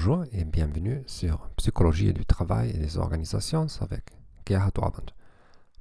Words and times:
Bonjour 0.00 0.26
et 0.30 0.44
bienvenue 0.44 1.02
sur 1.08 1.50
Psychologie 1.56 2.12
du 2.12 2.24
travail 2.24 2.70
et 2.70 2.78
des 2.78 2.98
organisations 2.98 3.66
avec 3.80 4.04
Gerhard 4.46 4.70
Orband, 4.76 5.06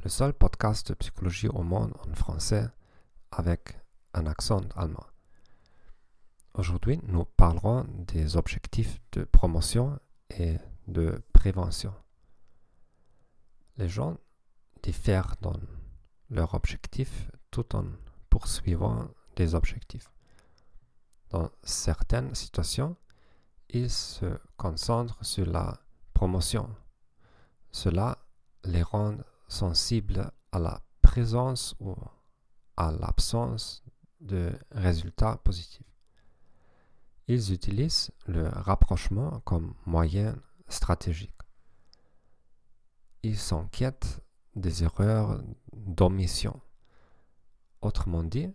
le 0.04 0.10
seul 0.10 0.34
podcast 0.34 0.88
de 0.88 0.96
psychologie 0.96 1.50
au 1.50 1.62
monde 1.62 1.94
en 2.04 2.16
français 2.16 2.68
avec 3.30 3.80
un 4.16 4.26
accent 4.26 4.62
allemand. 4.76 5.06
Aujourd'hui, 6.56 7.00
nous 7.04 7.26
parlerons 7.26 7.86
des 8.08 8.38
objectifs 8.38 9.00
de 9.12 9.24
promotion 9.24 10.00
et 10.32 10.56
de 10.88 11.22
prévention. 11.32 11.94
Les 13.78 13.88
gens 13.88 14.18
diffèrent 14.82 15.36
dans 15.42 15.60
leurs 16.32 16.56
objectifs 16.56 17.30
tout 17.52 17.76
en 17.76 17.86
poursuivant 18.32 19.10
des 19.36 19.54
objectifs. 19.54 20.12
Dans 21.30 21.52
certaines 21.62 22.34
situations, 22.34 22.98
ils 23.70 23.90
se 23.90 24.26
concentrent 24.56 25.24
sur 25.26 25.46
la 25.46 25.80
promotion. 26.14 26.70
Cela 27.72 28.18
les 28.64 28.82
rend 28.82 29.18
sensibles 29.48 30.32
à 30.52 30.60
la 30.60 30.82
présence 31.02 31.76
ou 31.80 31.96
à 32.76 32.92
l'absence 32.92 33.84
de 34.20 34.52
résultats 34.72 35.38
positifs. 35.38 35.84
Ils 37.28 37.52
utilisent 37.52 38.12
le 38.26 38.48
rapprochement 38.48 39.42
comme 39.42 39.74
moyen 39.86 40.36
stratégique. 40.70 41.32
Ils 43.24 43.38
s'inquiètent 43.38 44.22
des 44.56 44.84
erreurs 44.84 45.42
d'omission. 45.74 46.60
Autrement 47.82 48.24
dit, 48.24 48.50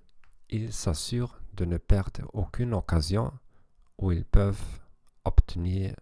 ils 0.48 0.72
s'assurent 0.72 1.40
de 1.54 1.64
ne 1.64 1.76
perdre 1.76 2.22
aucune 2.32 2.74
occasion 2.74 3.32
où 3.98 4.10
ils 4.10 4.24
peuvent 4.24 4.80
obtenir 5.24 5.94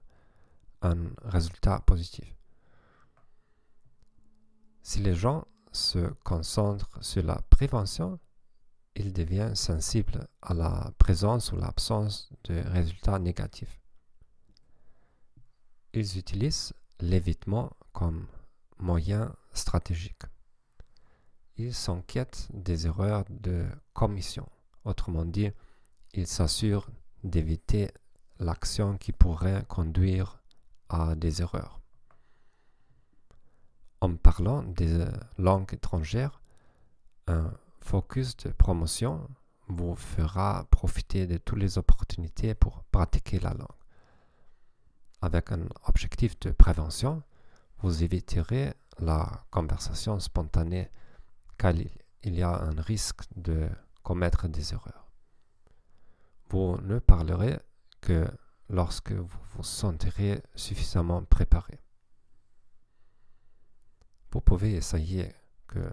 un 0.82 0.96
résultat 1.22 1.80
positif. 1.80 2.34
Si 4.82 5.00
les 5.00 5.14
gens 5.14 5.44
se 5.72 5.98
concentrent 6.24 7.02
sur 7.02 7.22
la 7.22 7.41
prévention, 7.50 8.18
ils 8.96 9.12
deviennent 9.12 9.54
sensibles 9.54 10.26
à 10.42 10.54
la 10.54 10.92
présence 10.98 11.52
ou 11.52 11.56
l'absence 11.56 12.30
de 12.44 12.60
résultats 12.60 13.18
négatifs. 13.18 13.80
Ils 15.92 16.18
utilisent 16.18 16.72
l'évitement 17.00 17.70
comme 17.92 18.26
moyen 18.78 19.34
stratégique. 19.52 20.22
Ils 21.56 21.74
s'inquiètent 21.74 22.48
des 22.52 22.86
erreurs 22.86 23.24
de 23.28 23.66
commission. 23.92 24.48
Autrement 24.84 25.24
dit, 25.24 25.50
ils 26.14 26.26
s'assurent 26.26 26.88
d'éviter 27.22 27.91
l'action 28.41 28.96
qui 28.96 29.12
pourrait 29.12 29.64
conduire 29.69 30.42
à 30.88 31.14
des 31.14 31.42
erreurs. 31.42 31.80
En 34.00 34.16
parlant 34.16 34.62
des 34.62 35.05
langues 35.38 35.72
étrangères, 35.74 36.41
un 37.27 37.52
focus 37.80 38.36
de 38.38 38.50
promotion 38.50 39.28
vous 39.69 39.94
fera 39.94 40.66
profiter 40.70 41.27
de 41.27 41.36
toutes 41.36 41.58
les 41.58 41.78
opportunités 41.78 42.55
pour 42.55 42.82
pratiquer 42.84 43.38
la 43.38 43.50
langue. 43.50 43.69
Avec 45.22 45.52
un 45.52 45.66
objectif 45.86 46.38
de 46.41 46.50
prévention, 46.50 47.22
vous 47.78 48.02
éviterez 48.02 48.72
la 48.98 49.44
conversation 49.50 50.19
spontanée 50.19 50.91
car 51.58 51.75
il 51.75 52.34
y 52.34 52.42
a 52.42 52.50
un 52.50 52.80
risque 52.80 53.22
de 53.36 53.69
commettre 54.02 54.48
des 54.48 54.72
erreurs. 54.72 55.06
Vous 56.48 56.78
ne 56.82 56.98
parlerez 56.98 57.60
que 58.00 58.27
lorsque 58.69 59.12
vous 59.12 59.41
vous 59.55 59.62
sentirez 59.62 60.43
suffisamment 60.55 61.25
préparé. 61.25 61.78
Vous 64.33 64.41
pouvez 64.41 64.75
essayer 64.75 65.34
que 65.66 65.93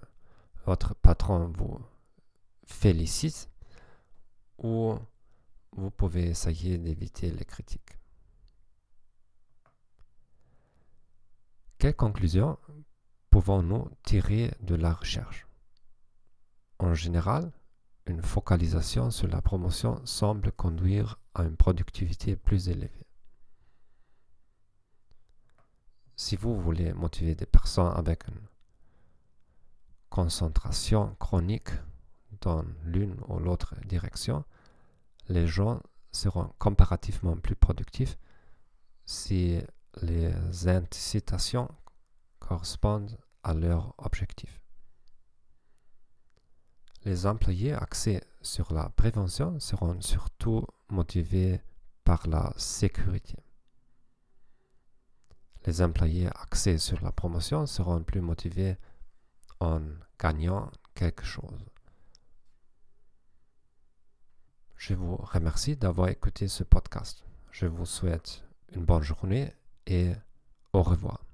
votre 0.65 0.93
patron 0.95 1.51
vous 1.57 1.79
félicite 2.65 3.49
ou 4.57 4.95
vous 5.71 5.91
pouvez 5.91 6.27
essayer 6.27 6.77
d'éviter 6.77 7.31
les 7.31 7.45
critiques. 7.45 7.97
Quelles 11.77 11.95
conclusions 11.95 12.57
pouvons-nous 13.29 13.89
tirer 14.03 14.51
de 14.61 14.75
la 14.75 14.93
recherche? 14.93 15.47
En 16.79 16.93
général, 16.93 17.51
une 18.07 18.21
focalisation 18.21 19.11
sur 19.11 19.27
la 19.27 19.41
promotion 19.41 20.01
semble 20.05 20.51
conduire 20.51 21.19
à 21.33 21.43
une 21.43 21.57
productivité 21.57 22.35
plus 22.35 22.69
élevée. 22.69 23.05
Si 26.15 26.35
vous 26.35 26.59
voulez 26.59 26.93
motiver 26.93 27.35
des 27.35 27.45
personnes 27.45 27.93
avec 27.95 28.27
une 28.27 28.47
concentration 30.09 31.15
chronique 31.19 31.69
dans 32.41 32.63
l'une 32.85 33.15
ou 33.27 33.39
l'autre 33.39 33.75
direction, 33.85 34.43
les 35.29 35.45
gens 35.45 35.81
seront 36.11 36.51
comparativement 36.57 37.35
plus 37.35 37.55
productifs 37.55 38.17
si 39.05 39.59
les 40.01 40.67
incitations 40.67 41.69
correspondent 42.39 43.17
à 43.43 43.53
leur 43.53 43.93
objectif. 43.97 44.66
Les 47.07 47.25
employés 47.25 47.71
axés 47.71 48.21
sur 48.41 48.73
la 48.73 48.89
prévention 48.89 49.61
seront 49.61 50.01
surtout 50.01 50.67
motivés 50.89 51.61
par 52.03 52.27
la 52.27 52.51
sécurité. 52.57 53.37
Les 55.65 55.81
employés 55.81 56.27
axés 56.27 56.77
sur 56.77 57.01
la 57.01 57.13
promotion 57.13 57.65
seront 57.65 58.03
plus 58.03 58.19
motivés 58.19 58.75
en 59.61 59.79
gagnant 60.19 60.69
quelque 60.95 61.23
chose. 61.23 61.63
Je 64.75 64.93
vous 64.93 65.15
remercie 65.15 65.77
d'avoir 65.77 66.09
écouté 66.09 66.49
ce 66.49 66.65
podcast. 66.65 67.23
Je 67.51 67.67
vous 67.67 67.85
souhaite 67.85 68.43
une 68.75 68.83
bonne 68.83 69.03
journée 69.03 69.53
et 69.85 70.11
au 70.73 70.83
revoir. 70.83 71.26